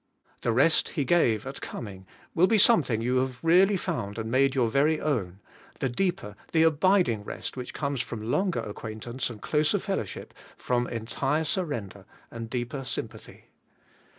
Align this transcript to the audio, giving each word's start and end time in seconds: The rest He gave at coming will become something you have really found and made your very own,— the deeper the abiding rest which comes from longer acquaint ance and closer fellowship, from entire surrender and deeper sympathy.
The 0.41 0.51
rest 0.51 0.89
He 0.97 1.05
gave 1.05 1.45
at 1.45 1.61
coming 1.61 2.07
will 2.33 2.47
become 2.47 2.81
something 2.81 3.01
you 3.01 3.17
have 3.17 3.37
really 3.43 3.77
found 3.77 4.17
and 4.17 4.31
made 4.31 4.55
your 4.55 4.67
very 4.67 4.99
own,— 4.99 5.41
the 5.79 5.89
deeper 5.89 6.35
the 6.53 6.63
abiding 6.63 7.23
rest 7.23 7.55
which 7.55 7.71
comes 7.75 8.01
from 8.01 8.31
longer 8.31 8.61
acquaint 8.61 9.05
ance 9.05 9.29
and 9.29 9.39
closer 9.39 9.77
fellowship, 9.77 10.33
from 10.57 10.87
entire 10.87 11.43
surrender 11.43 12.05
and 12.31 12.49
deeper 12.49 12.83
sympathy. 12.83 13.49